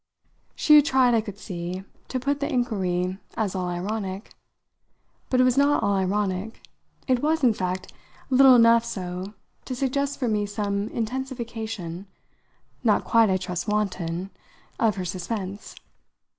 She 0.55 0.77
had 0.77 0.85
tried, 0.85 1.13
I 1.13 1.21
could 1.21 1.37
see, 1.37 1.83
to 2.07 2.19
put 2.19 2.39
the 2.39 2.51
inquiry 2.51 3.19
as 3.35 3.53
all 3.53 3.67
ironic. 3.67 4.33
But 5.29 5.39
it 5.39 5.43
was 5.43 5.59
not 5.59 5.83
all 5.83 5.93
ironic; 5.93 6.59
it 7.07 7.21
was, 7.21 7.43
in 7.43 7.53
fact, 7.53 7.93
little 8.31 8.55
enough 8.55 8.83
so 8.83 9.35
to 9.65 9.75
suggest 9.75 10.17
for 10.19 10.27
me 10.27 10.47
some 10.47 10.87
intensification 10.87 12.07
not 12.83 13.03
quite, 13.03 13.29
I 13.29 13.37
trust, 13.37 13.67
wanton 13.67 14.31
of 14.79 14.95
her 14.95 15.05
suspense. 15.05 15.75